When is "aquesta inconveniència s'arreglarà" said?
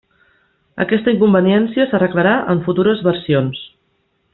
0.85-2.35